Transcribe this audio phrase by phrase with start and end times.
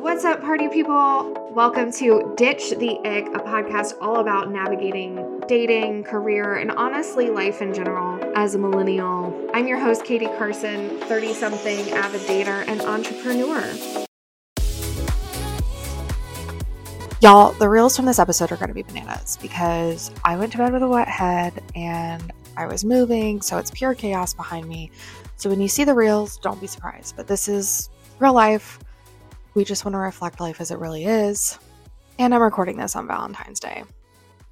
[0.00, 1.36] What's up, party people?
[1.50, 7.60] Welcome to Ditch the Ick, a podcast all about navigating dating, career, and honestly, life
[7.60, 9.50] in general as a millennial.
[9.52, 13.62] I'm your host, Katie Carson, 30 something avid dater and entrepreneur.
[17.20, 20.58] Y'all, the reels from this episode are going to be bananas because I went to
[20.58, 24.90] bed with a wet head and I was moving, so it's pure chaos behind me.
[25.36, 27.16] So when you see the reels, don't be surprised.
[27.16, 28.78] But this is real life
[29.54, 31.58] we just want to reflect life as it really is.
[32.18, 33.82] And I'm recording this on Valentine's Day.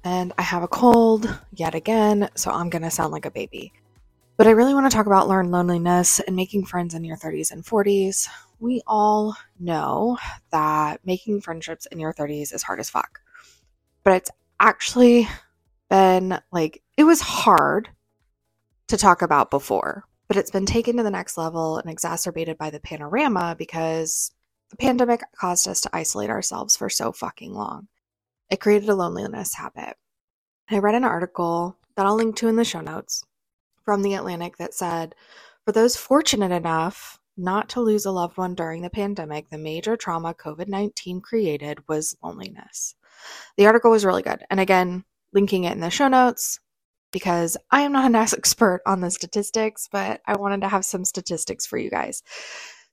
[0.03, 3.73] And I have a cold yet again, so I'm going to sound like a baby.
[4.37, 7.51] But I really want to talk about learned loneliness and making friends in your 30s
[7.51, 8.27] and 40s.
[8.59, 10.17] We all know
[10.51, 13.19] that making friendships in your 30s is hard as fuck.
[14.03, 15.27] But it's actually
[15.89, 17.89] been like, it was hard
[18.87, 22.69] to talk about before, but it's been taken to the next level and exacerbated by
[22.69, 24.31] the panorama because
[24.69, 27.87] the pandemic caused us to isolate ourselves for so fucking long.
[28.49, 29.95] It created a loneliness habit.
[30.69, 33.23] I read an article that I'll link to in the show notes
[33.83, 35.15] from The Atlantic that said,
[35.65, 39.95] for those fortunate enough not to lose a loved one during the pandemic, the major
[39.95, 42.95] trauma COVID 19 created was loneliness.
[43.57, 44.43] The article was really good.
[44.49, 46.59] And again, linking it in the show notes
[47.11, 51.05] because I am not an expert on the statistics, but I wanted to have some
[51.05, 52.23] statistics for you guys.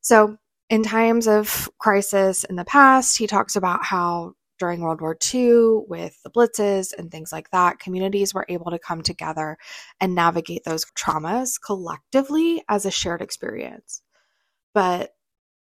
[0.00, 0.36] So,
[0.68, 5.82] in times of crisis in the past, he talks about how during World War II,
[5.86, 9.58] with the blitzes and things like that, communities were able to come together
[10.00, 14.02] and navigate those traumas collectively as a shared experience.
[14.72, 15.10] But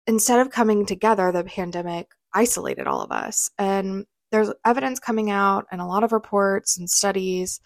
[0.07, 3.49] instead of coming together, the pandemic isolated all of us.
[3.57, 7.59] And there's evidence coming out and a lot of reports and studies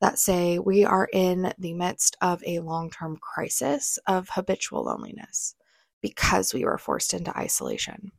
[0.00, 5.54] that say we are in the midst of a long term crisis of habitual loneliness
[6.02, 8.12] because we were forced into isolation.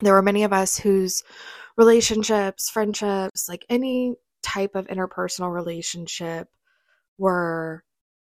[0.00, 1.22] There were many of us whose
[1.76, 6.48] relationships, friendships, like any type of interpersonal relationship
[7.18, 7.82] were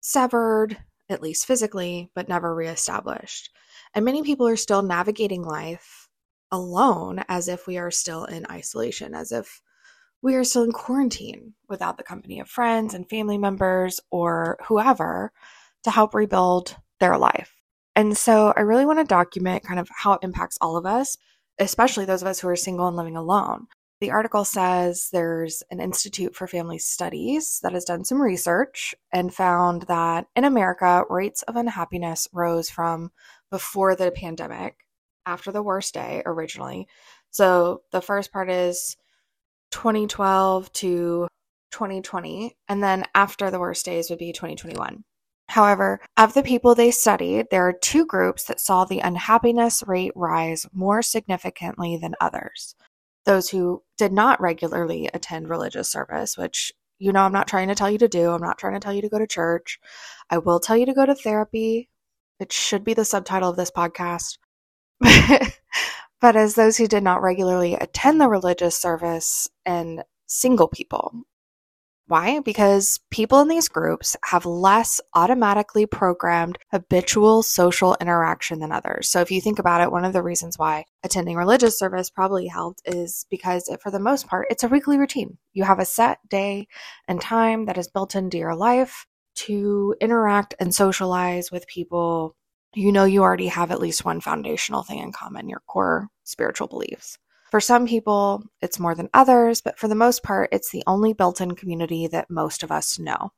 [0.01, 0.77] severed,
[1.09, 3.49] at least physically, but never reestablished.
[3.93, 6.07] And many people are still navigating life
[6.51, 9.61] alone as if we are still in isolation, as if
[10.21, 15.31] we are still in quarantine without the company of friends and family members or whoever
[15.83, 17.54] to help rebuild their life.
[17.95, 21.17] And so I really want to document kind of how it impacts all of us,
[21.59, 23.67] especially those of us who are single and living alone.
[24.01, 29.33] The article says there's an Institute for Family Studies that has done some research and
[29.33, 33.11] found that in America, rates of unhappiness rose from
[33.49, 34.75] before the pandemic,
[35.25, 36.87] after the worst day originally.
[37.31, 38.97] So the first part is
[39.71, 41.27] 2012 to
[41.71, 45.03] 2020, and then after the worst days would be 2021.
[45.47, 50.11] However, of the people they studied, there are two groups that saw the unhappiness rate
[50.15, 52.75] rise more significantly than others.
[53.25, 57.75] Those who did not regularly attend religious service, which you know I'm not trying to
[57.75, 58.31] tell you to do.
[58.31, 59.79] I'm not trying to tell you to go to church.
[60.29, 61.89] I will tell you to go to therapy.
[62.39, 64.37] It should be the subtitle of this podcast.
[66.21, 71.13] but as those who did not regularly attend the religious service and single people,
[72.07, 72.39] why?
[72.39, 79.09] Because people in these groups have less automatically programmed habitual social interaction than others.
[79.09, 82.45] So, if you think about it, one of the reasons why attending religious service probably
[82.47, 85.37] helped is because, it, for the most part, it's a weekly routine.
[85.53, 86.67] You have a set day
[87.07, 92.35] and time that is built into your life to interact and socialize with people.
[92.75, 96.67] You know, you already have at least one foundational thing in common your core spiritual
[96.67, 97.17] beliefs.
[97.51, 101.13] For some people, it's more than others, but for the most part, it's the only
[101.13, 103.31] built in community that most of us know.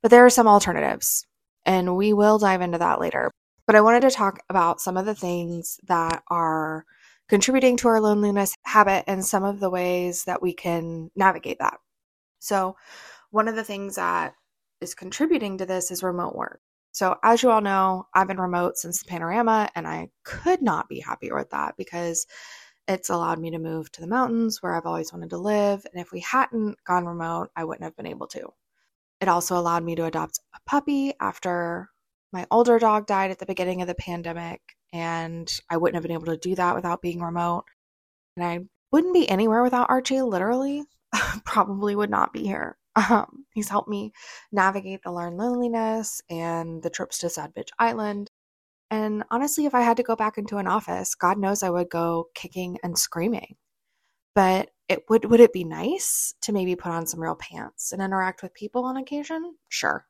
[0.00, 1.26] But there are some alternatives,
[1.66, 3.30] and we will dive into that later.
[3.66, 6.84] But I wanted to talk about some of the things that are
[7.28, 11.78] contributing to our loneliness habit and some of the ways that we can navigate that.
[12.40, 12.76] So,
[13.30, 14.34] one of the things that
[14.80, 16.60] is contributing to this is remote work.
[16.90, 20.88] So, as you all know, I've been remote since the panorama, and I could not
[20.88, 22.26] be happier with that because
[22.88, 25.84] it's allowed me to move to the mountains where I've always wanted to live.
[25.92, 28.52] And if we hadn't gone remote, I wouldn't have been able to.
[29.20, 31.88] It also allowed me to adopt a puppy after
[32.32, 34.60] my older dog died at the beginning of the pandemic.
[34.92, 37.64] And I wouldn't have been able to do that without being remote.
[38.36, 40.84] And I wouldn't be anywhere without Archie, literally.
[41.44, 42.76] Probably would not be here.
[42.94, 44.12] Um, he's helped me
[44.52, 48.30] navigate the learned loneliness and the trips to Sad Bitch Island.
[48.92, 51.88] And honestly, if I had to go back into an office, God knows I would
[51.88, 53.56] go kicking and screaming.
[54.34, 58.02] But it would would it be nice to maybe put on some real pants and
[58.02, 59.56] interact with people on occasion?
[59.70, 60.04] Sure.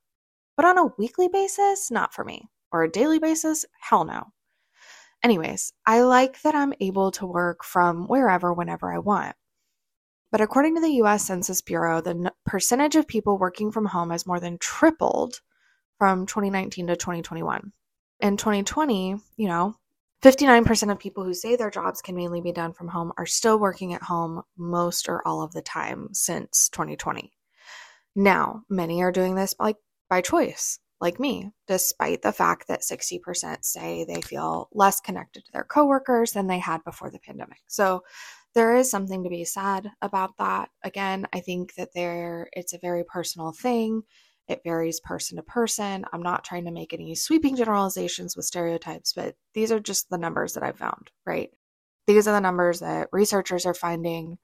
[0.57, 2.49] But on a weekly basis, not for me.
[2.73, 4.33] Or a daily basis, hell no.
[5.23, 9.37] Anyways, I like that I'm able to work from wherever, whenever I want.
[10.33, 14.11] But according to the US Census Bureau, the n- percentage of people working from home
[14.11, 15.41] has more than tripled
[15.99, 17.73] from 2019 to 2021.
[18.23, 19.75] In 2020, you know,
[20.23, 23.59] 59% of people who say their jobs can mainly be done from home are still
[23.59, 27.33] working at home most or all of the time since 2020.
[28.15, 29.77] Now, many are doing this like
[30.09, 35.53] by choice, like me, despite the fact that 60% say they feel less connected to
[35.53, 37.59] their coworkers than they had before the pandemic.
[37.67, 38.05] So
[38.55, 40.69] there is something to be said about that.
[40.85, 44.05] Again, I think that there it's a very personal thing.
[44.49, 46.05] It varies person to person.
[46.13, 50.19] I'm not trying to make any sweeping generalizations with stereotypes, but these are just the
[50.19, 51.51] numbers that I've found, right?
[52.07, 54.39] These are the numbers that researchers are finding.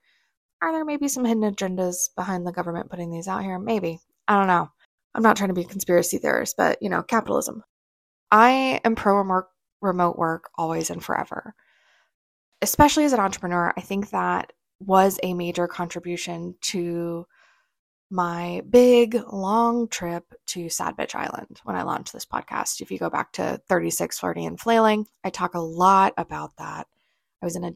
[0.63, 3.59] Are there maybe some hidden agendas behind the government putting these out here?
[3.59, 4.01] Maybe.
[4.29, 4.71] I don't know.
[5.15, 7.65] I'm not trying to be a conspiracy theorist, but you know, capitalism.
[8.31, 9.43] I am pro
[9.81, 11.55] remote work always and forever.
[12.63, 17.27] Especially as an entrepreneur, I think that was a major contribution to
[18.11, 22.81] my big long trip to Sad Bitch Island when I launched this podcast.
[22.81, 26.87] If you go back to 36 Flirting and Flailing, I talk a lot about that.
[27.43, 27.75] I was in a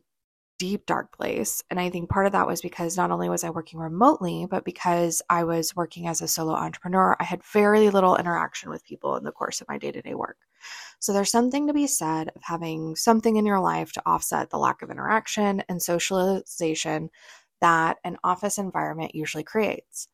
[0.58, 1.62] deep, dark place.
[1.70, 4.64] And I think part of that was because not only was I working remotely, but
[4.64, 9.16] because I was working as a solo entrepreneur, I had very little interaction with people
[9.16, 10.36] in the course of my day to day work.
[11.00, 14.58] So there's something to be said of having something in your life to offset the
[14.58, 17.10] lack of interaction and socialization
[17.60, 20.08] that an office environment usually creates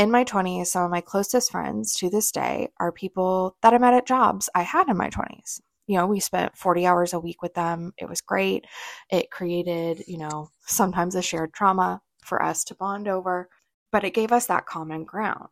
[0.00, 3.78] in my 20s, some of my closest friends to this day are people that I
[3.78, 5.60] met at jobs I had in my 20s.
[5.88, 7.92] You know, we spent 40 hours a week with them.
[7.98, 8.64] It was great.
[9.10, 13.50] It created, you know, sometimes a shared trauma for us to bond over,
[13.92, 15.48] but it gave us that common ground.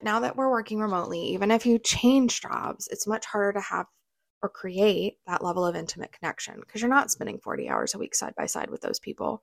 [0.00, 3.84] Now that we're working remotely, even if you change jobs, it's much harder to have
[4.42, 8.14] or create that level of intimate connection because you're not spending 40 hours a week
[8.14, 9.42] side by side with those people.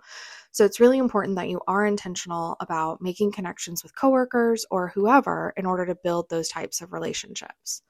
[0.51, 5.53] So it's really important that you are intentional about making connections with coworkers or whoever
[5.55, 7.81] in order to build those types of relationships.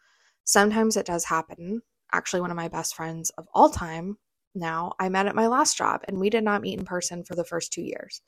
[0.43, 1.81] Sometimes it does happen.
[2.11, 4.17] Actually, one of my best friends of all time
[4.55, 7.35] now I met at my last job and we did not meet in person for
[7.35, 8.21] the first two years.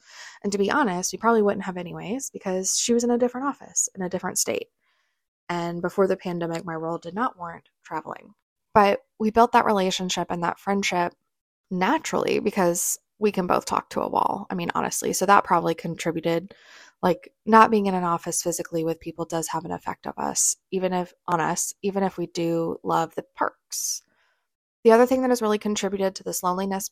[0.43, 3.47] And to be honest, we probably wouldn't have anyways because she was in a different
[3.47, 4.67] office in a different state.
[5.49, 8.33] And before the pandemic, my role did not warrant traveling.
[8.73, 11.13] But we built that relationship and that friendship
[11.69, 14.47] naturally because we can both talk to a wall.
[14.49, 15.13] I mean, honestly.
[15.13, 16.53] So that probably contributed.
[17.03, 20.55] Like not being in an office physically with people does have an effect of us,
[20.71, 24.01] even if on us, even if we do love the perks.
[24.83, 26.89] The other thing that has really contributed to this loneliness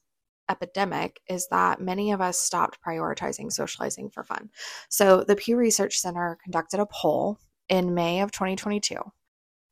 [0.49, 4.49] epidemic is that many of us stopped prioritizing socializing for fun.
[4.89, 8.95] So the Pew Research Center conducted a poll in May of 2022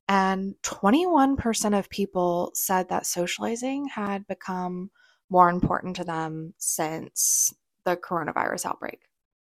[0.08, 4.90] and 21% of people said that socializing had become
[5.30, 9.02] more important to them since the coronavirus outbreak.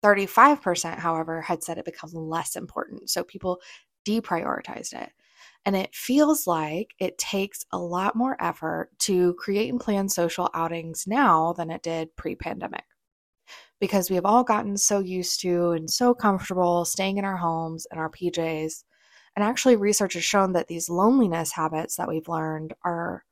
[0.04, 3.10] 35%, however, had said it become less important.
[3.10, 3.60] So people
[4.06, 5.10] deprioritized it.
[5.66, 10.48] And it feels like it takes a lot more effort to create and plan social
[10.54, 12.84] outings now than it did pre pandemic.
[13.78, 17.86] Because we have all gotten so used to and so comfortable staying in our homes
[17.90, 18.84] and our PJs
[19.36, 23.24] and actually, research has shown that these loneliness habits that we've learned are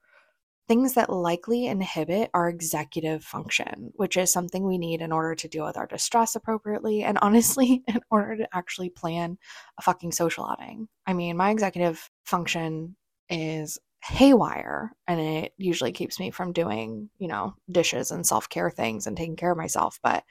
[0.69, 5.49] things that likely inhibit our executive function, which is something we need in order to
[5.49, 9.39] deal with our distress appropriately and honestly, in order to actually plan
[9.79, 10.87] a fucking social outing.
[11.07, 12.97] I mean, my executive function
[13.31, 18.71] is haywire and it usually keeps me from doing, you know, dishes and self care
[18.71, 19.99] things and taking care of myself.
[20.03, 20.23] But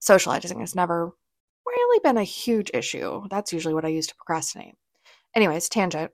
[0.00, 1.12] socializing has never
[1.64, 3.22] really been a huge issue.
[3.30, 4.74] That's usually what I use to procrastinate.
[5.34, 6.10] Anyways, tangent.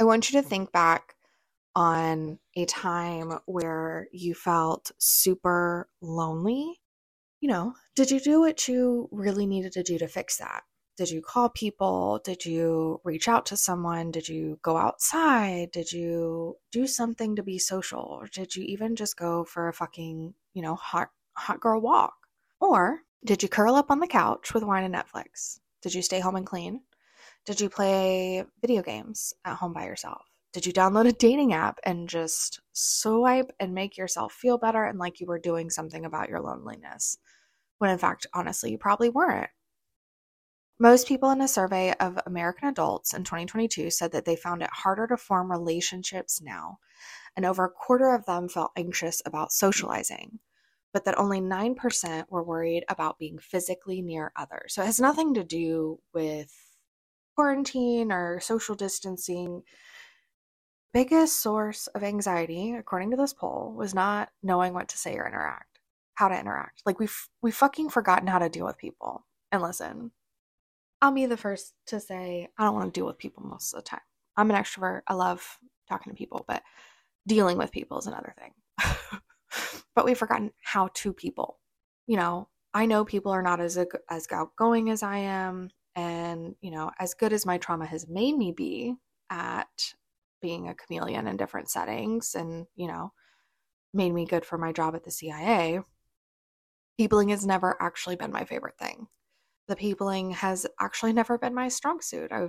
[0.00, 0.48] I want you to mm-hmm.
[0.48, 1.14] think back
[1.76, 6.80] on a time where you felt super lonely.
[7.40, 10.62] You know, did you do what you really needed to do to fix that?
[10.96, 12.20] Did you call people?
[12.24, 14.10] Did you reach out to someone?
[14.10, 15.70] Did you go outside?
[15.70, 18.00] Did you do something to be social?
[18.02, 22.14] Or did you even just go for a fucking, you know, hot hot girl walk?
[22.60, 25.60] Or did you curl up on the couch with wine and Netflix?
[25.80, 26.82] Did you stay home and clean?
[27.50, 30.22] Did you play video games at home by yourself?
[30.52, 35.00] Did you download a dating app and just swipe and make yourself feel better and
[35.00, 37.18] like you were doing something about your loneliness?
[37.78, 39.50] When in fact, honestly, you probably weren't.
[40.78, 44.70] Most people in a survey of American adults in 2022 said that they found it
[44.72, 46.78] harder to form relationships now,
[47.34, 50.38] and over a quarter of them felt anxious about socializing
[50.92, 54.74] but that only 9% were worried about being physically near others.
[54.74, 56.52] So it has nothing to do with
[57.36, 59.62] quarantine or social distancing.
[60.92, 65.26] biggest source of anxiety, according to this poll, was not knowing what to say or
[65.26, 65.78] interact,
[66.14, 66.82] how to interact.
[66.84, 69.26] Like we've we fucking forgotten how to deal with people.
[69.52, 70.12] And listen,
[71.02, 73.78] I'll be the first to say I don't want to deal with people most of
[73.78, 74.00] the time.
[74.36, 75.02] I'm an extrovert.
[75.06, 75.58] I love
[75.88, 76.62] talking to people, but
[77.26, 78.52] dealing with people is another thing.
[79.94, 81.58] but we've forgotten how to people.
[82.06, 85.70] You know, I know people are not as as outgoing as I am,
[86.00, 88.94] and you know, as good as my trauma has made me be
[89.30, 89.94] at
[90.40, 93.12] being a chameleon in different settings, and you know,
[93.92, 95.80] made me good for my job at the CIA.
[96.98, 99.06] Peopling has never actually been my favorite thing.
[99.68, 102.32] The peopling has actually never been my strong suit.
[102.32, 102.48] I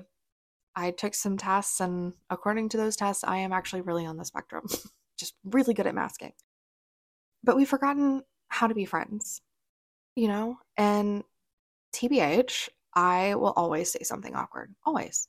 [0.76, 4.26] I took some tests, and according to those tests, I am actually really on the
[4.26, 4.68] spectrum,
[5.18, 6.34] just really good at masking.
[7.44, 9.42] But we've forgotten how to be friends
[10.16, 10.58] you know?
[10.78, 11.24] And
[11.94, 14.74] TBH, I will always say something awkward.
[14.86, 15.28] Always.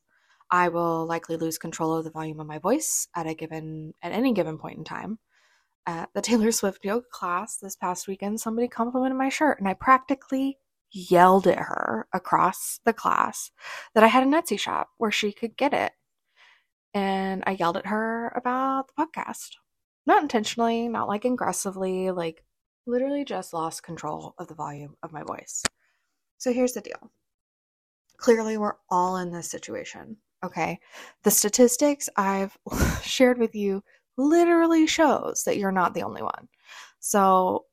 [0.51, 4.13] I will likely lose control of the volume of my voice at a given at
[4.13, 5.19] any given point in time.
[5.87, 9.75] At the Taylor Swift yoga class this past weekend, somebody complimented my shirt and I
[9.75, 10.59] practically
[10.93, 13.51] yelled at her across the class
[13.95, 15.93] that I had a Etsy shop where she could get it.
[16.95, 19.53] And I yelled at her about the podcast.
[20.05, 22.45] Not intentionally, not like aggressively, like
[22.87, 25.63] literally just lost control of the volume of my voice.
[26.37, 27.11] So here's the deal.
[28.23, 30.17] Clearly, we're all in this situation.
[30.45, 30.79] Okay.
[31.25, 32.57] The statistics I've
[33.03, 33.83] shared with you
[34.17, 36.49] literally shows that you're not the only one.
[37.01, 37.67] So,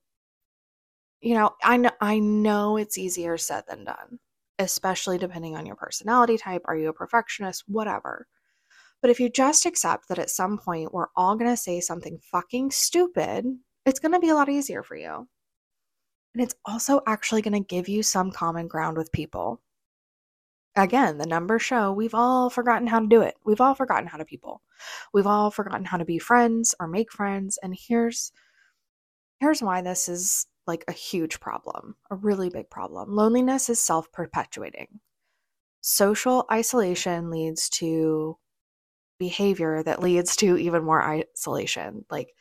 [1.22, 4.20] you know, I know, I know it's easier said than done,
[4.58, 6.63] especially depending on your personality type.
[6.65, 7.63] Are you a perfectionist?
[7.68, 8.27] Whatever.
[9.01, 12.20] But if you just accept that at some point we're all going to say something
[12.32, 13.46] fucking stupid
[13.86, 15.27] it's going to be a lot easier for you.
[16.34, 19.62] And it's also actually going to give you some common ground with people.
[20.79, 23.36] Again, the numbers show we've all forgotten how to do it.
[23.43, 24.62] We've all forgotten how to people.
[25.13, 27.59] We've all forgotten how to be friends or make friends.
[27.62, 28.31] And here's
[29.41, 33.13] here's why this is like a huge problem, a really big problem.
[33.13, 35.01] Loneliness is self-perpetuating.
[35.81, 38.38] Social isolation leads to
[39.19, 42.05] behavior that leads to even more isolation.
[42.09, 42.33] Like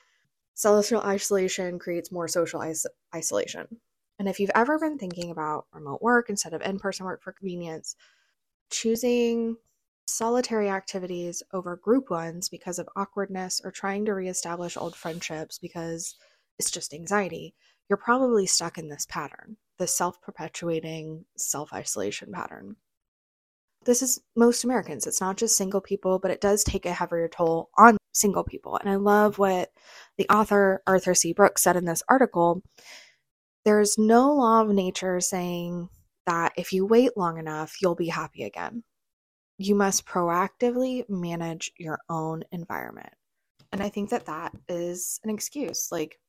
[0.54, 3.80] Social isolation creates more social is- isolation.
[4.18, 7.33] And if you've ever been thinking about remote work instead of in person work for
[7.33, 7.95] convenience,
[8.71, 9.57] choosing
[10.07, 16.17] solitary activities over group ones because of awkwardness or trying to reestablish old friendships because
[16.59, 17.55] it's just anxiety,
[17.89, 22.77] you're probably stuck in this pattern, the self perpetuating self isolation pattern.
[23.85, 25.07] This is most Americans.
[25.07, 28.77] It's not just single people, but it does take a heavier toll on single people.
[28.77, 29.71] And I love what
[30.17, 31.33] the author Arthur C.
[31.33, 32.63] Brooks said in this article.
[33.65, 35.89] There's no law of nature saying
[36.28, 38.85] that if you wait long enough, you'll be happy again.
[39.56, 43.12] You must proactively manage your own environment.
[43.73, 45.88] And I think that that is an excuse.
[45.90, 46.20] Like,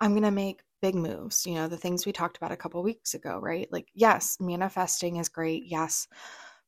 [0.00, 2.82] I'm going to make big moves, you know, the things we talked about a couple
[2.82, 3.68] weeks ago, right?
[3.70, 5.64] Like, yes, manifesting is great.
[5.66, 6.08] Yes,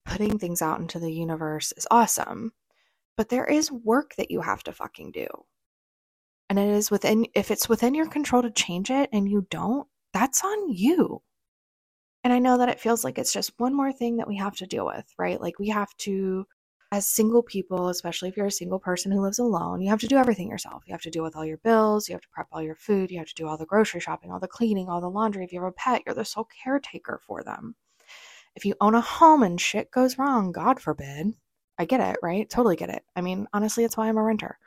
[0.04, 2.52] putting things out into the universe is awesome.
[3.16, 5.26] But there is work that you have to fucking do.
[6.50, 9.86] And it is within, if it's within your control to change it and you don't,
[10.12, 11.22] that's on you.
[12.24, 14.56] And I know that it feels like it's just one more thing that we have
[14.56, 15.40] to deal with, right?
[15.40, 16.46] Like we have to,
[16.90, 20.08] as single people, especially if you're a single person who lives alone, you have to
[20.08, 20.82] do everything yourself.
[20.86, 23.10] You have to deal with all your bills, you have to prep all your food,
[23.10, 25.44] you have to do all the grocery shopping, all the cleaning, all the laundry.
[25.44, 27.76] If you have a pet, you're the sole caretaker for them.
[28.56, 31.34] If you own a home and shit goes wrong, God forbid,
[31.78, 32.48] I get it, right?
[32.50, 33.04] Totally get it.
[33.14, 34.58] I mean, honestly, it's why I'm a renter.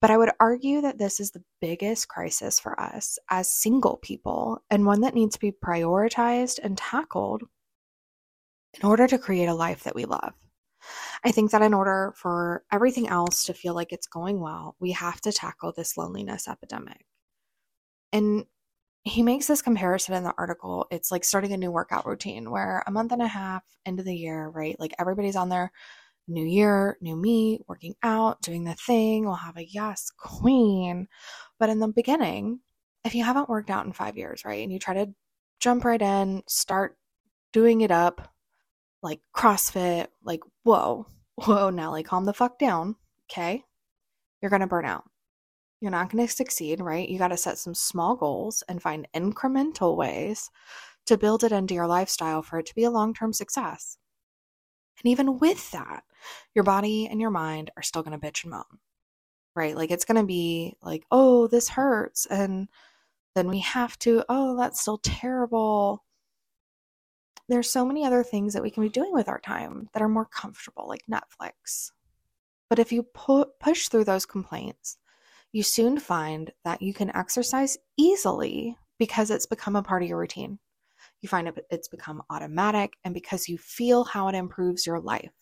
[0.00, 4.62] But I would argue that this is the biggest crisis for us as single people
[4.70, 7.42] and one that needs to be prioritized and tackled
[8.80, 10.34] in order to create a life that we love.
[11.24, 14.92] I think that in order for everything else to feel like it's going well, we
[14.92, 17.04] have to tackle this loneliness epidemic.
[18.12, 18.46] And
[19.04, 20.86] he makes this comparison in the article.
[20.90, 24.14] It's like starting a new workout routine where a month and a half into the
[24.14, 24.78] year, right?
[24.78, 25.72] Like everybody's on their
[26.28, 29.24] new year, new me, working out, doing the thing.
[29.24, 31.08] We'll have a yes, queen.
[31.58, 32.60] But in the beginning,
[33.04, 35.12] if you haven't worked out in five years, right, and you try to
[35.60, 36.96] jump right in, start
[37.52, 38.32] doing it up
[39.02, 41.06] like CrossFit, like, whoa,
[41.36, 42.96] whoa, Nelly, calm the fuck down.
[43.30, 43.64] Okay.
[44.40, 45.04] You're to burn out.
[45.80, 47.08] You're not to succeed, right?
[47.08, 50.50] You got to set some small goals and find incremental ways
[51.06, 53.96] to build it into your lifestyle for it to be a long term success.
[55.02, 56.04] And even with that,
[56.54, 58.64] your body and your mind are still going to bitch and moan,
[59.56, 59.76] right?
[59.76, 62.26] Like it's going to be like, oh, this hurts.
[62.26, 62.68] And
[63.34, 66.04] then we have to, oh, that's still terrible.
[67.48, 70.08] There's so many other things that we can be doing with our time that are
[70.08, 71.92] more comfortable, like Netflix,
[72.70, 74.98] But if you pu- push through those complaints,
[75.52, 80.18] you soon find that you can exercise easily because it's become a part of your
[80.18, 80.58] routine.
[81.20, 85.32] You find it, it's become automatic and because you feel how it improves your life.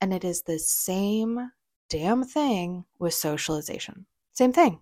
[0.00, 1.50] And it is the same
[1.88, 4.06] damn thing with socialization.
[4.32, 4.80] Same thing.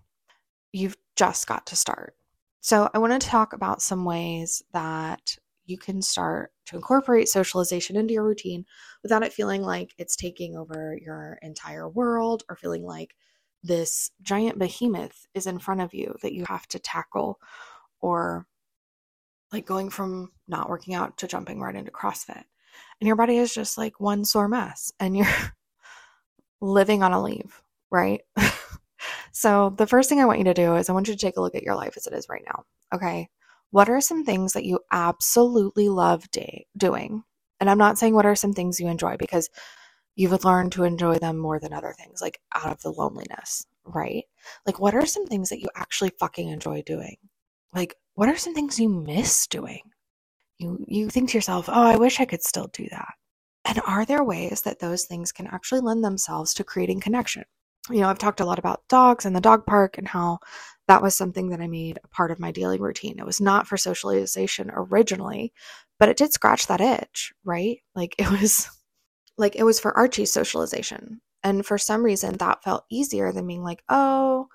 [0.73, 2.17] You've just got to start.
[2.61, 7.97] So, I want to talk about some ways that you can start to incorporate socialization
[7.97, 8.65] into your routine
[9.03, 13.15] without it feeling like it's taking over your entire world or feeling like
[13.63, 17.39] this giant behemoth is in front of you that you have to tackle
[18.01, 18.47] or
[19.55, 22.43] like going from not working out to jumping right into CrossFit.
[23.01, 25.27] And your body is just like one sore mess and you're
[26.61, 28.21] living on a leave, right?
[29.33, 31.37] so, the first thing I want you to do is I want you to take
[31.37, 32.65] a look at your life as it is right now.
[32.93, 33.29] Okay.
[33.71, 37.23] What are some things that you absolutely love day- doing?
[37.61, 39.51] And I'm not saying what are some things you enjoy because
[40.17, 44.25] you've learned to enjoy them more than other things, like out of the loneliness, right?
[44.67, 47.17] Like, what are some things that you actually fucking enjoy doing?
[47.73, 49.83] Like, what are some things you miss doing?
[50.59, 53.15] You you think to yourself, "Oh, I wish I could still do that."
[53.65, 57.45] And are there ways that those things can actually lend themselves to creating connection?
[57.91, 60.39] You know, I've talked a lot about dogs and the dog park and how
[60.89, 63.19] that was something that I made a part of my daily routine.
[63.19, 65.53] It was not for socialization originally,
[65.99, 67.79] but it did scratch that itch, right?
[67.95, 68.69] Like it was
[69.39, 71.21] like it was for Archie's socialization.
[71.43, 74.49] And for some reason that felt easier than being like, "Oh,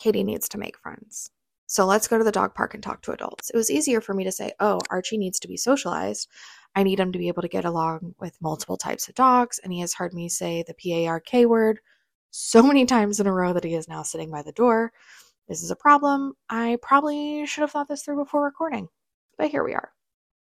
[0.00, 1.30] Katie needs to make friends."
[1.72, 3.48] So let's go to the dog park and talk to adults.
[3.48, 6.28] It was easier for me to say, oh, Archie needs to be socialized.
[6.76, 9.58] I need him to be able to get along with multiple types of dogs.
[9.64, 11.80] And he has heard me say the P A R K word
[12.30, 14.92] so many times in a row that he is now sitting by the door.
[15.48, 16.34] This is a problem.
[16.50, 18.88] I probably should have thought this through before recording,
[19.38, 19.92] but here we are.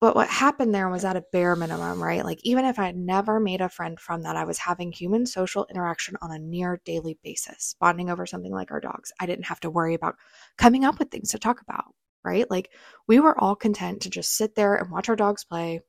[0.01, 2.25] But what happened there was at a bare minimum, right?
[2.25, 5.27] Like, even if I had never made a friend from that, I was having human
[5.27, 9.11] social interaction on a near daily basis, bonding over something like our dogs.
[9.19, 10.15] I didn't have to worry about
[10.57, 11.85] coming up with things to talk about,
[12.23, 12.49] right?
[12.49, 12.71] Like,
[13.07, 15.81] we were all content to just sit there and watch our dogs play.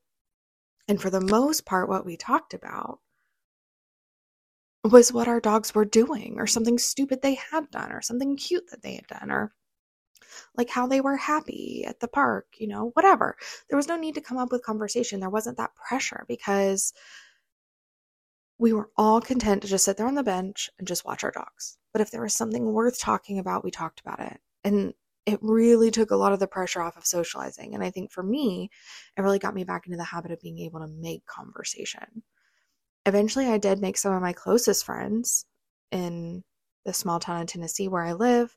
[0.87, 2.99] And for the most part, what we talked about
[4.83, 8.69] was what our dogs were doing, or something stupid they had done, or something cute
[8.69, 9.55] that they had done, or
[10.55, 13.35] like how they were happy at the park, you know, whatever.
[13.69, 15.19] There was no need to come up with conversation.
[15.19, 16.93] There wasn't that pressure because
[18.57, 21.31] we were all content to just sit there on the bench and just watch our
[21.31, 21.77] dogs.
[21.91, 24.39] But if there was something worth talking about, we talked about it.
[24.63, 24.93] And
[25.25, 27.73] it really took a lot of the pressure off of socializing.
[27.73, 28.69] And I think for me,
[29.17, 32.23] it really got me back into the habit of being able to make conversation.
[33.05, 35.45] Eventually, I did make some of my closest friends
[35.91, 36.43] in
[36.85, 38.55] the small town in Tennessee where I live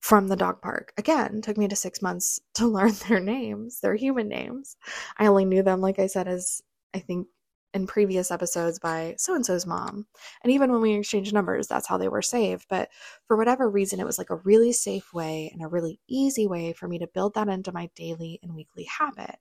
[0.00, 0.92] from the dog park.
[0.96, 4.76] Again, took me to six months to learn their names, their human names.
[5.18, 6.62] I only knew them, like I said, as
[6.94, 7.28] I think
[7.72, 10.06] in previous episodes by so and so's mom.
[10.42, 12.66] And even when we exchanged numbers, that's how they were saved.
[12.68, 12.88] But
[13.28, 16.72] for whatever reason, it was like a really safe way and a really easy way
[16.72, 19.36] for me to build that into my daily and weekly habit.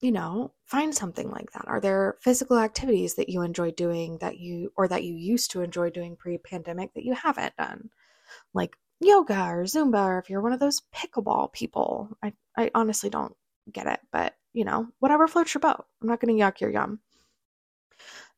[0.00, 1.66] You know, find something like that.
[1.68, 5.62] Are there physical activities that you enjoy doing that you, or that you used to
[5.62, 7.88] enjoy doing pre pandemic that you haven't done?
[8.52, 12.08] Like yoga or Zumba, or if you're one of those pickleball people.
[12.22, 13.34] I, I honestly don't
[13.70, 15.84] get it, but you know, whatever floats your boat.
[16.00, 17.00] I'm not going to yuck your yum.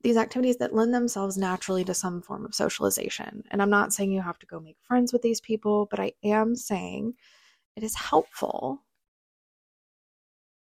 [0.03, 3.43] These activities that lend themselves naturally to some form of socialization.
[3.51, 6.13] And I'm not saying you have to go make friends with these people, but I
[6.23, 7.15] am saying
[7.75, 8.83] it is helpful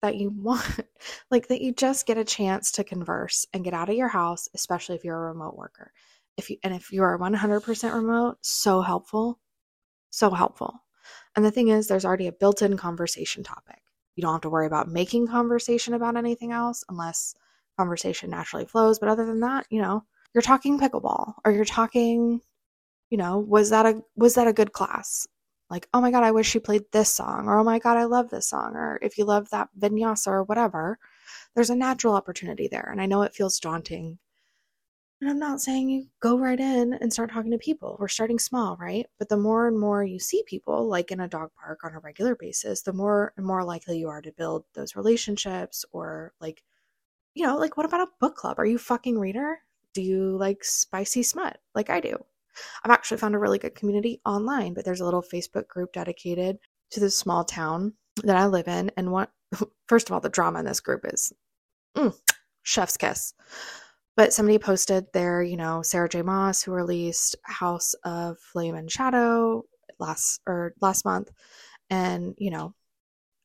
[0.02, 0.80] that you want,
[1.32, 4.50] like, that you just get a chance to converse and get out of your house,
[4.56, 5.92] especially if you're a remote worker.
[6.36, 9.40] If you, and if you are 100% remote, so helpful
[10.10, 10.84] so helpful.
[11.36, 13.80] And the thing is, there's already a built in conversation topic.
[14.16, 17.36] You don't have to worry about making conversation about anything else unless
[17.78, 19.00] conversation naturally flows.
[19.00, 22.42] But other than that, you know, you're talking pickleball or you're talking,
[23.10, 25.28] you know, was that a was that a good class?
[25.70, 28.06] Like, oh my god, I wish she played this song, or oh my god, I
[28.06, 30.98] love this song, or if you love that vinyasa or whatever,
[31.56, 32.90] there's a natural opportunity there.
[32.92, 34.18] And I know it feels daunting
[35.20, 37.98] and I'm not saying you go right in and start talking to people.
[38.00, 39.08] We're starting small, right?
[39.18, 42.00] But the more and more you see people, like in a dog park on a
[42.00, 46.64] regular basis, the more and more likely you are to build those relationships or like,
[47.34, 48.60] you know, like what about a book club?
[48.60, 49.58] Are you fucking reader?
[49.94, 52.24] Do you like spicy smut like I do?
[52.84, 56.60] I've actually found a really good community online, but there's a little Facebook group dedicated
[56.92, 58.92] to this small town that I live in.
[58.98, 59.32] And what,
[59.88, 61.34] first of all, the drama in this group is
[61.96, 62.16] mm,
[62.62, 63.34] chef's kiss.
[64.18, 66.24] But somebody posted their, you know, Sarah J.
[66.24, 69.64] Maas, who released House of Flame and Shadow
[70.00, 71.32] last or last month,
[71.90, 72.74] and you know,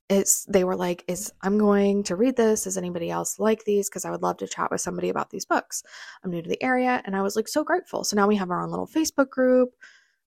[0.08, 2.66] it's they were like is i'm going to read this.
[2.66, 3.88] Is anybody else like these?
[3.88, 5.82] Because i would love to chat with somebody about these books.
[6.24, 7.02] I'm new to the area.
[7.06, 8.04] And i was like so grateful.
[8.04, 9.70] So now we have our own little facebook group.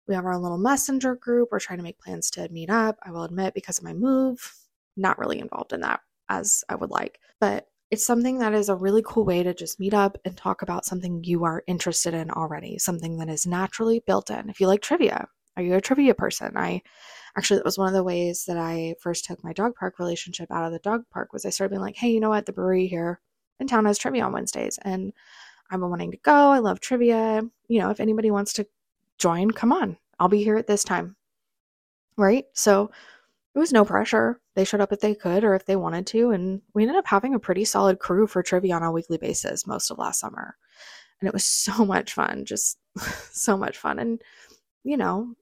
[0.08, 1.49] We have our own little messenger group.
[1.51, 4.55] We're trying to make plans to meet up i will admit because of my move.
[4.97, 7.19] Not really involved in that as i would like.
[7.39, 10.62] But it's something that is a really cool way to just meet up and talk
[10.62, 14.67] about something you are interested in already something that is naturally built in if you
[14.67, 16.81] like trivia are you a trivia person i
[17.38, 20.51] actually that was one of the ways that I first took my dog park relationship
[20.51, 22.45] out of the dog park was I started being like, hey, you know what?
[22.45, 23.19] The brewery here
[23.60, 25.13] in town has trivia on Wednesdays and
[25.69, 26.51] I've been wanting to go.
[26.51, 27.41] I love trivia.
[27.67, 28.67] You know, if anybody wants to
[29.17, 29.97] join, come on.
[30.19, 31.15] I'll be here at this time.
[32.17, 32.45] Right?
[32.53, 32.91] So
[33.53, 34.39] it was no pressure.
[34.55, 36.31] They showed up if they could or if they wanted to.
[36.31, 39.67] And we ended up having a pretty solid crew for trivia on a weekly basis
[39.67, 40.55] most of last summer.
[41.19, 42.77] And it was so much fun, just
[43.31, 43.99] so much fun.
[43.99, 44.21] And,
[44.83, 45.35] you know,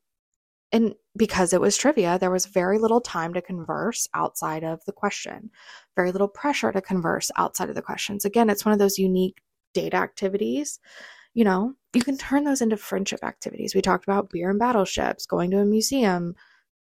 [0.71, 4.91] and because it was trivia, there was very little time to converse outside of the
[4.91, 5.51] question,
[5.95, 8.25] very little pressure to converse outside of the questions.
[8.25, 9.43] Again, it's one of those unique
[9.75, 10.79] date activities.
[11.35, 13.75] You know, you can turn those into friendship activities.
[13.75, 16.35] We talked about beer and battleships, going to a museum,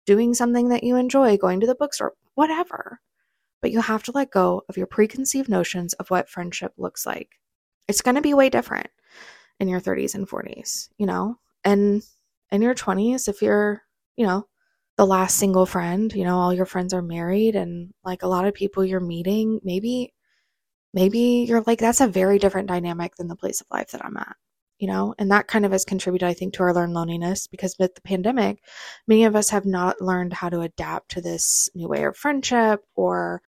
[0.07, 3.01] doing something that you enjoy, going to the bookstore, whatever.
[3.61, 7.39] But you have to let go of your preconceived notions of what friendship looks like.
[7.89, 8.89] It's going to be way different
[9.61, 11.39] in your 30s and 40s, you know?
[11.65, 12.03] And
[12.51, 13.83] in your 20s, if you're,
[14.17, 14.47] you know,
[14.97, 18.47] the last single friend, you know, all your friends are married and like a lot
[18.47, 20.13] of people you're meeting, maybe
[20.95, 24.17] maybe you're like that's a very different dynamic than the place of life that I'm
[24.17, 24.37] at.
[24.83, 27.77] You know, and that kind of has contributed, I think, to our learned loneliness because
[27.79, 28.65] with the pandemic,
[29.07, 32.81] many of us have not learned how to adapt to this new way of friendship
[32.97, 33.43] or,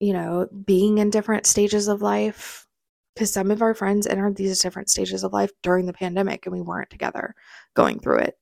[0.00, 2.66] you know, being in different stages of life
[3.14, 6.52] because some of our friends entered these different stages of life during the pandemic and
[6.52, 7.36] we weren't together
[7.74, 8.34] going through it.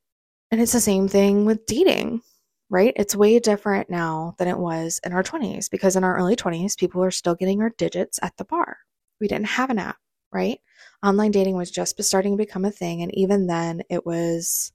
[0.50, 2.22] And it's the same thing with dating,
[2.70, 2.94] right?
[2.96, 6.78] It's way different now than it was in our 20s because in our early 20s,
[6.78, 8.78] people were still getting our digits at the bar.
[9.20, 9.98] We didn't have an app,
[10.32, 10.58] right?
[11.04, 13.02] Online dating was just starting to become a thing.
[13.02, 14.72] And even then, it was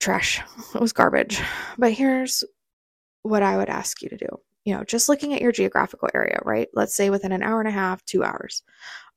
[0.00, 0.40] trash,
[0.74, 1.40] it was garbage.
[1.76, 2.44] But here's
[3.22, 4.28] what I would ask you to do
[4.68, 6.68] you know, just looking at your geographical area, right?
[6.74, 8.62] Let's say within an hour and a half, two hours.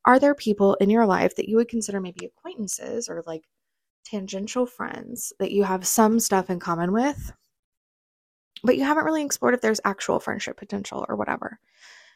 [0.05, 3.43] Are there people in your life that you would consider maybe acquaintances or like
[4.05, 7.33] tangential friends that you have some stuff in common with,
[8.63, 11.59] but you haven't really explored if there's actual friendship potential or whatever.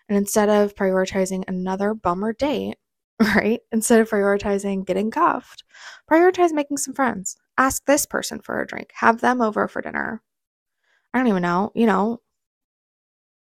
[0.08, 2.78] And instead of prioritizing another bummer date,
[3.36, 3.62] right?
[3.72, 5.64] Instead of prioritizing getting cuffed,
[6.10, 7.38] prioritize making some friends.
[7.58, 8.92] Ask this person for a drink.
[8.96, 10.22] Have them over for dinner.
[11.14, 12.22] I don't even know, you know,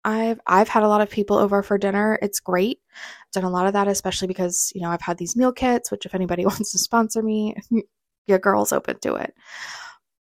[0.05, 2.19] I've I've had a lot of people over for dinner.
[2.21, 2.79] It's great.
[2.93, 5.91] I've done a lot of that, especially because you know I've had these meal kits.
[5.91, 7.55] Which, if anybody wants to sponsor me,
[8.27, 9.33] your girl's open to it.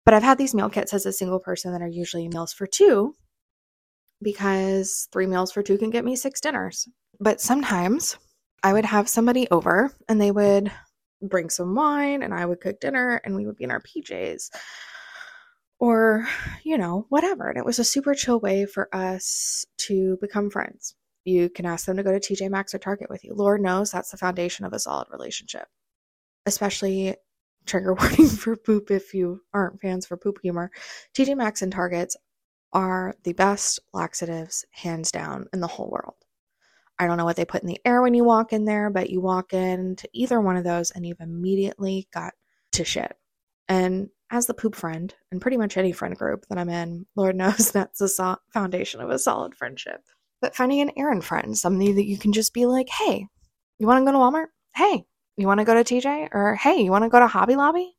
[0.05, 2.67] But I've had these meal kits as a single person that are usually meals for
[2.67, 3.15] two
[4.21, 6.87] because three meals for two can get me six dinners.
[7.19, 8.17] But sometimes
[8.65, 10.71] I would have somebody over and they would
[11.21, 14.49] bring some wine and I would cook dinner and we would be in our PJs
[15.77, 16.27] or,
[16.63, 17.47] you know, whatever.
[17.47, 20.95] And it was a super chill way for us to become friends.
[21.25, 23.35] You can ask them to go to TJ Maxx or Target with you.
[23.35, 25.67] Lord knows that's the foundation of a solid relationship,
[26.47, 27.13] especially
[27.67, 30.71] trigger warning for poop if you aren't fans for poop humor.
[31.15, 32.17] TJ Maxx and Targets
[32.73, 36.15] are the best laxatives, hands down, in the whole world.
[36.97, 39.09] I don't know what they put in the air when you walk in there, but
[39.09, 42.33] you walk into either one of those and you've immediately got
[42.73, 43.15] to shit.
[43.67, 47.35] And as the poop friend, and pretty much any friend group that I'm in, Lord
[47.37, 50.01] knows that's the so- foundation of a solid friendship.
[50.41, 53.27] But finding an errand friend, somebody that you can just be like, hey,
[53.79, 54.47] you want to go to Walmart?
[54.75, 55.05] Hey,
[55.37, 56.29] you want to go to TJ?
[56.31, 57.95] Or hey, you want to go to Hobby Lobby?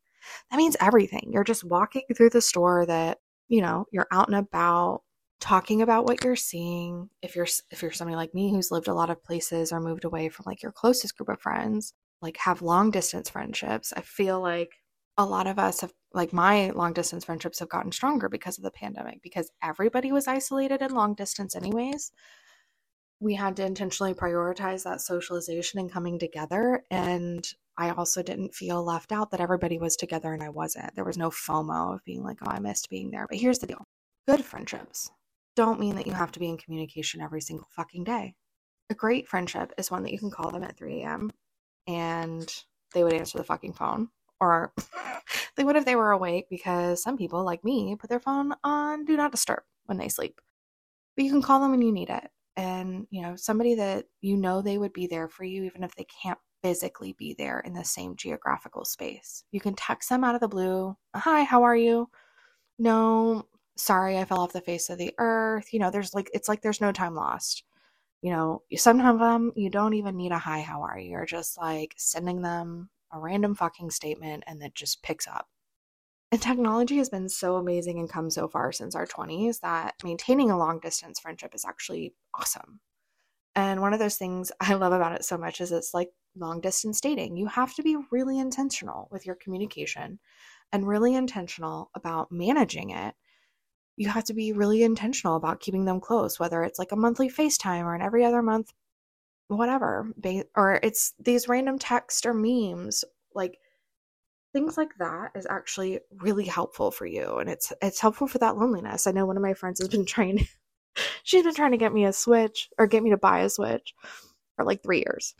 [0.50, 1.30] That means everything.
[1.32, 5.02] You're just walking through the store that, you know, you're out and about
[5.40, 7.10] talking about what you're seeing.
[7.22, 10.04] If you're if you're somebody like me who's lived a lot of places or moved
[10.04, 14.40] away from like your closest group of friends, like have long distance friendships, I feel
[14.40, 14.70] like
[15.18, 18.64] a lot of us have like my long distance friendships have gotten stronger because of
[18.64, 22.12] the pandemic because everybody was isolated in long distance anyways
[23.20, 26.84] we had to intentionally prioritize that socialization and coming together.
[26.90, 27.46] And
[27.78, 30.94] I also didn't feel left out that everybody was together and I wasn't.
[30.94, 33.26] There was no FOMO of being like, oh, I missed being there.
[33.28, 33.84] But here's the deal
[34.28, 35.10] good friendships
[35.56, 38.34] don't mean that you have to be in communication every single fucking day.
[38.90, 41.32] A great friendship is one that you can call them at 3 a.m.
[41.86, 42.48] and
[42.94, 44.08] they would answer the fucking phone.
[44.38, 44.72] Or
[45.56, 49.04] they would if they were awake because some people, like me, put their phone on
[49.04, 50.40] do not disturb when they sleep.
[51.16, 54.36] But you can call them when you need it and you know somebody that you
[54.36, 57.74] know they would be there for you even if they can't physically be there in
[57.74, 61.76] the same geographical space you can text them out of the blue hi how are
[61.76, 62.08] you
[62.78, 65.72] no sorry I fell off the face of the earth.
[65.72, 67.64] You know, there's like, it's like there's no time lost.
[68.22, 71.10] You know, some of them you don't even need a hi, how are you?
[71.10, 75.48] You're just like sending them a random fucking statement and it just picks up.
[76.32, 80.50] And technology has been so amazing and come so far since our 20s that maintaining
[80.50, 82.80] a long distance friendship is actually awesome.
[83.54, 86.60] And one of those things I love about it so much is it's like long
[86.60, 87.36] distance dating.
[87.36, 90.18] You have to be really intentional with your communication
[90.72, 93.14] and really intentional about managing it.
[93.96, 97.28] You have to be really intentional about keeping them close, whether it's like a monthly
[97.30, 98.72] FaceTime or an every other month,
[99.48, 100.12] whatever,
[100.54, 103.04] or it's these random texts or memes.
[103.34, 103.58] Like
[104.56, 108.56] things like that is actually really helpful for you and it's it's helpful for that
[108.56, 109.06] loneliness.
[109.06, 110.46] I know one of my friends has been trying
[111.24, 113.94] she's been trying to get me a switch or get me to buy a switch
[114.56, 115.34] for like 3 years.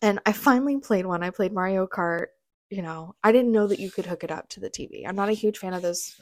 [0.00, 1.24] And I finally played one.
[1.24, 2.26] I played Mario Kart,
[2.70, 3.16] you know.
[3.24, 5.06] I didn't know that you could hook it up to the TV.
[5.06, 6.20] I'm not a huge fan of those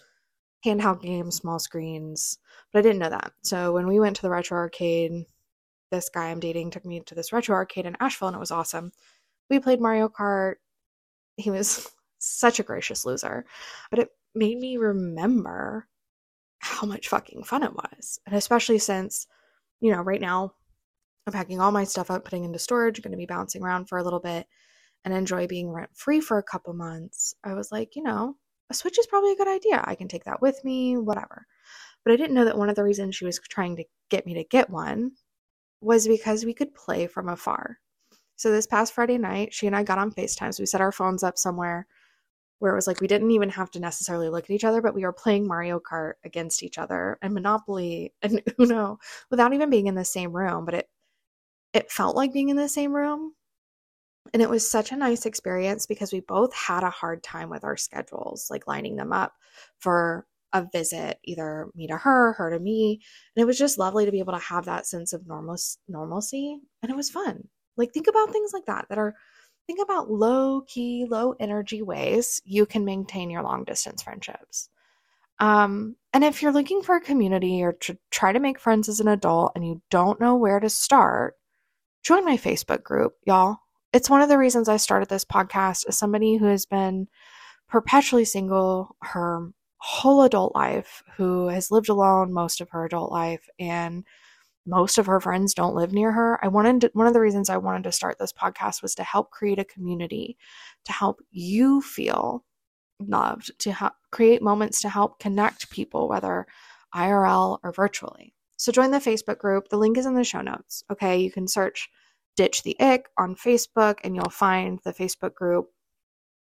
[0.65, 2.39] handheld games, small screens,
[2.73, 3.33] but I didn't know that.
[3.43, 5.25] So when we went to the retro arcade,
[5.91, 8.51] this guy I'm dating took me to this retro arcade in Asheville and it was
[8.51, 8.93] awesome.
[9.49, 10.57] We played Mario Kart.
[11.37, 13.47] He was such a gracious loser.
[13.91, 15.87] But it made me remember
[16.59, 18.21] how much fucking fun it was.
[18.27, 19.27] And especially since,
[19.81, 20.53] you know, right now
[21.27, 23.99] I'm packing all my stuff up, putting into storage, going to be bouncing around for
[23.99, 24.47] a little bit
[25.05, 27.35] and enjoy being rent free for a couple months.
[27.45, 28.37] I was like, you know,
[28.71, 29.83] a Switch is probably a good idea.
[29.85, 31.47] I can take that with me, whatever.
[32.05, 34.35] But I didn't know that one of the reasons she was trying to get me
[34.35, 35.13] to get one
[35.81, 37.79] was because we could play from afar.
[38.37, 40.55] So this past Friday night, she and I got on FaceTime.
[40.55, 41.87] So we set our phones up somewhere
[42.59, 44.95] where it was like we didn't even have to necessarily look at each other, but
[44.95, 48.99] we were playing Mario Kart against each other and Monopoly and Uno
[49.31, 50.65] without even being in the same room.
[50.65, 50.89] But it
[51.75, 53.35] it felt like being in the same room.
[54.33, 57.65] And it was such a nice experience because we both had a hard time with
[57.65, 59.35] our schedules, like lining them up
[59.79, 63.01] for a visit, either me to her, her to me.
[63.37, 65.57] And it was just lovely to be able to have that sense of normal
[65.89, 66.59] normalcy.
[66.83, 67.49] And it was fun.
[67.77, 69.15] Like think about things like that that are
[69.67, 74.71] think about low key, low energy ways you can maintain your long distance friendships.
[75.41, 78.99] Um, and if you're looking for a community or to try to make friends as
[78.99, 81.35] an adult and you don't know where to start,
[82.03, 83.59] join my Facebook group, y'all.
[83.93, 87.09] It's one of the reasons I started this podcast as somebody who has been
[87.69, 93.49] perpetually single her whole adult life, who has lived alone most of her adult life,
[93.59, 94.05] and
[94.67, 96.39] most of her friends don't live near her.
[96.45, 99.05] I wanted to, one of the reasons I wanted to start this podcast was to
[99.05, 100.37] help create a community,
[100.85, 102.45] to help you feel
[103.01, 106.47] loved, to help create moments to help connect people, whether
[106.95, 108.35] IRL or virtually.
[108.59, 109.69] So join the Facebook group.
[109.69, 110.85] The link is in the show notes.
[110.91, 111.89] Okay, you can search
[112.39, 115.67] Ditch the Ick on Facebook and you'll find the Facebook group.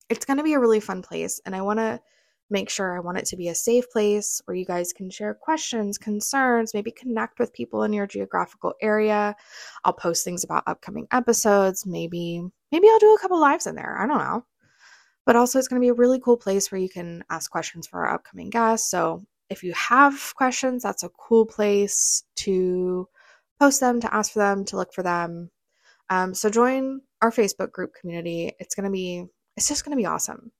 [0.08, 2.00] It's going to be a really fun place, and I want to
[2.48, 5.34] make sure I want it to be a safe place where you guys can share
[5.34, 9.36] questions, concerns, maybe connect with people in your geographical area.
[9.84, 12.40] I'll post things about upcoming episodes, maybe
[12.72, 13.98] maybe I'll do a couple lives in there.
[14.00, 14.46] I don't know.
[15.26, 17.86] But also it's going to be a really cool place where you can ask questions
[17.86, 18.90] for our upcoming guests.
[18.90, 23.06] So if you have questions, that's a cool place to
[23.60, 25.50] post them, to ask for them, to look for them.
[26.10, 28.52] Um, so join our Facebook group community.
[28.58, 29.24] It's going to be
[29.56, 30.50] it's just going to be awesome.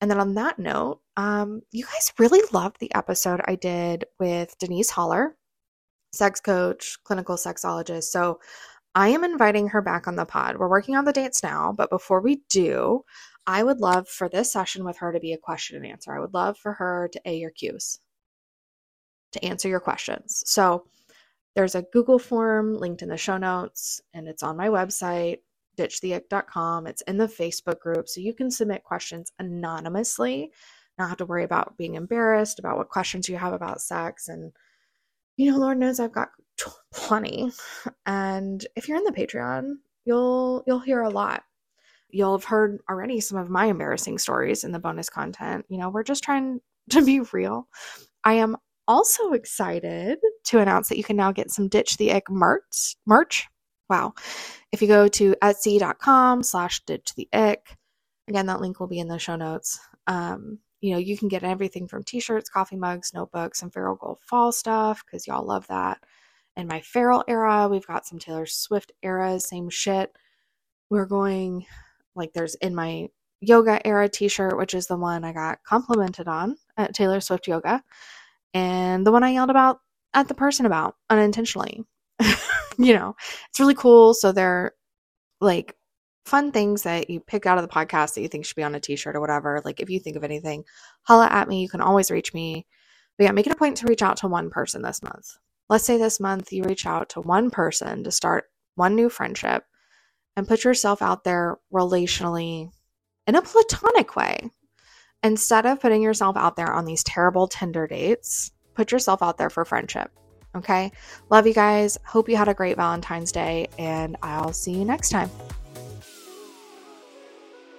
[0.00, 4.56] And then on that note, um, you guys really loved the episode I did with
[4.58, 5.36] Denise Holler,
[6.12, 8.04] sex coach, clinical sexologist.
[8.04, 8.38] So
[8.94, 10.56] I am inviting her back on the pod.
[10.58, 13.04] We're working on the dates now, but before we do,
[13.46, 16.14] I would love for this session with her to be a question and answer.
[16.14, 18.00] I would love for her to A your cues,
[19.32, 20.42] to answer your questions.
[20.46, 20.86] So
[21.56, 25.38] there's a Google form linked in the show notes, and it's on my website
[25.76, 26.86] ditchtheick.com.
[26.86, 30.52] It's in the Facebook group, so you can submit questions anonymously,
[30.98, 34.28] not have to worry about being embarrassed about what questions you have about sex.
[34.28, 34.52] And,
[35.36, 36.30] you know, Lord knows I've got
[36.94, 37.50] plenty.
[38.06, 41.42] And if you're in the Patreon, you'll you'll hear a lot.
[42.08, 45.66] You'll have heard already some of my embarrassing stories in the bonus content.
[45.68, 47.68] You know, we're just trying to be real.
[48.24, 48.56] I am
[48.88, 53.48] also excited to announce that you can now get some Ditch the Ick merch merch
[53.88, 54.14] Wow.
[54.72, 57.76] If you go to etsy.com slash ditch the ick,
[58.28, 59.78] again, that link will be in the show notes.
[60.06, 64.18] Um, you know, you can get everything from t-shirts, coffee mugs, notebooks, and Feral Girl
[64.22, 65.98] fall stuff because y'all love that.
[66.56, 70.12] In my Feral era, we've got some Taylor Swift eras, same shit.
[70.90, 71.66] We're going
[72.14, 73.08] like there's in my
[73.40, 77.82] yoga era t-shirt, which is the one I got complimented on at Taylor Swift Yoga,
[78.54, 79.80] and the one I yelled about
[80.16, 81.84] at the person about unintentionally.
[82.78, 83.14] you know,
[83.50, 84.14] it's really cool.
[84.14, 84.72] So they're
[85.40, 85.76] like
[86.24, 88.74] fun things that you pick out of the podcast that you think should be on
[88.74, 89.60] a t-shirt or whatever.
[89.64, 90.64] Like if you think of anything,
[91.02, 91.60] holla at me.
[91.62, 92.66] You can always reach me
[93.18, 95.36] But yeah, make it a point to reach out to one person this month.
[95.68, 99.64] Let's say this month you reach out to one person to start one new friendship
[100.36, 102.70] and put yourself out there relationally
[103.26, 104.50] in a platonic way.
[105.22, 109.50] Instead of putting yourself out there on these terrible Tinder dates, put yourself out there
[109.50, 110.10] for friendship.
[110.54, 110.92] Okay.
[111.30, 111.98] Love you guys.
[112.04, 115.30] Hope you had a great Valentine's Day, and I'll see you next time.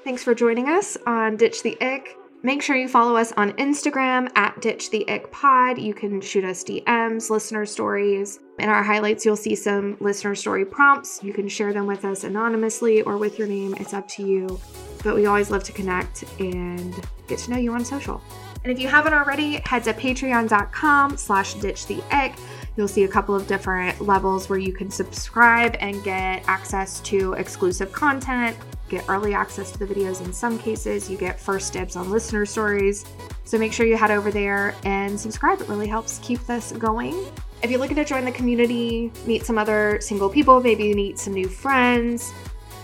[0.03, 2.15] Thanks for joining us on Ditch the Ick.
[2.43, 5.79] Make sure you follow us on Instagram at Ditch the Ick Pod.
[5.79, 8.39] You can shoot us DMs, listener stories.
[8.59, 11.23] In our highlights, you'll see some listener story prompts.
[11.23, 13.73] You can share them with us anonymously or with your name.
[13.79, 14.59] It's up to you.
[15.03, 16.93] But we always love to connect and
[17.27, 18.21] get to know you on social.
[18.67, 22.33] And if you haven't already, head to patreon.com slash ditch the ick.
[22.75, 27.31] You'll see a couple of different levels where you can subscribe and get access to
[27.35, 28.57] exclusive content,
[28.89, 31.09] get early access to the videos in some cases.
[31.09, 33.05] You get first dibs on listener stories.
[33.45, 35.61] So make sure you head over there and subscribe.
[35.61, 37.15] It really helps keep this going.
[37.63, 41.33] If you're looking to join the community, meet some other single people, maybe meet some
[41.33, 42.33] new friends,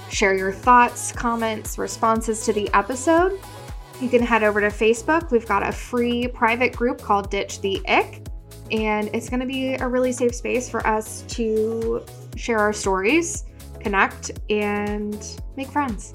[0.10, 3.38] share your thoughts, comments, responses to the episode,
[4.02, 5.32] you can head over to Facebook.
[5.32, 8.28] We've got a free private group called Ditch the Ick,
[8.72, 12.04] and it's going to be a really safe space for us to
[12.36, 13.46] share our stories,
[13.80, 16.14] connect, and make friends.